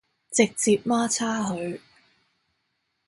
[0.31, 1.79] 直接媽叉佢